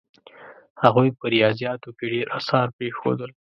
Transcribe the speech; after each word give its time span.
هغوی 0.83 1.09
په 1.19 1.25
ریاضیاتو 1.33 1.89
کې 1.97 2.05
ډېر 2.13 2.27
اثار 2.39 2.67
پرېښودل. 2.77 3.31